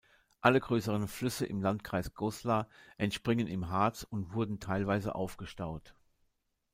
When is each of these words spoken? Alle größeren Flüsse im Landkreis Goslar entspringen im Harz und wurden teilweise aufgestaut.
Alle 0.41 0.59
größeren 0.59 1.07
Flüsse 1.07 1.45
im 1.45 1.61
Landkreis 1.61 2.15
Goslar 2.15 2.67
entspringen 2.97 3.45
im 3.45 3.69
Harz 3.69 4.01
und 4.01 4.33
wurden 4.33 4.59
teilweise 4.59 5.13
aufgestaut. 5.13 5.93